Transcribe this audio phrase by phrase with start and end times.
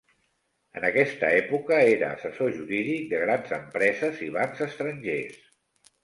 [0.79, 5.37] En aquesta època, era assessor jurídic de grans empreses i bancs estrangers.